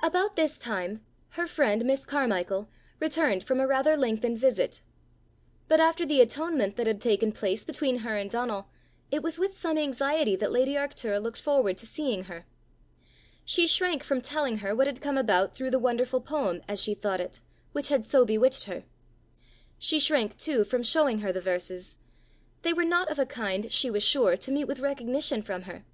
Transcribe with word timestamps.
About 0.00 0.36
this 0.36 0.56
time 0.56 1.04
her 1.30 1.44
friend, 1.44 1.84
Miss 1.84 2.06
Carmichael, 2.06 2.68
returned 3.00 3.42
from 3.42 3.58
a 3.58 3.66
rather 3.66 3.96
lengthened 3.96 4.38
visit. 4.38 4.80
But 5.66 5.80
after 5.80 6.06
the 6.06 6.20
atonement 6.20 6.76
that 6.76 6.86
had 6.86 7.00
taken 7.00 7.32
place 7.32 7.64
between 7.64 7.98
her 8.06 8.16
and 8.16 8.30
Donal, 8.30 8.68
it 9.10 9.24
was 9.24 9.40
with 9.40 9.56
some 9.56 9.76
anxiety 9.76 10.36
that 10.36 10.52
lady 10.52 10.74
Arctura 10.74 11.20
looked 11.20 11.40
forward 11.40 11.76
to 11.78 11.86
seeing 11.88 12.26
her. 12.26 12.46
She 13.44 13.66
shrank 13.66 14.04
from 14.04 14.20
telling 14.20 14.58
her 14.58 14.72
what 14.72 14.86
had 14.86 15.00
come 15.00 15.18
about 15.18 15.56
through 15.56 15.72
the 15.72 15.80
wonderful 15.80 16.20
poem, 16.20 16.62
as 16.68 16.80
she 16.80 16.94
thought 16.94 17.20
it, 17.20 17.40
which 17.72 17.88
had 17.88 18.04
so 18.04 18.24
bewitched 18.24 18.66
her. 18.66 18.84
She 19.80 19.98
shrank 19.98 20.36
too 20.36 20.62
from 20.62 20.84
showing 20.84 21.22
her 21.22 21.32
the 21.32 21.40
verses: 21.40 21.96
they 22.62 22.72
were 22.72 22.84
not 22.84 23.10
of 23.10 23.18
a 23.18 23.26
kind, 23.26 23.72
she 23.72 23.90
was 23.90 24.04
sure, 24.04 24.36
to 24.36 24.52
meet 24.52 24.68
with 24.68 24.78
recognition 24.78 25.42
from 25.42 25.62
her. 25.62 25.84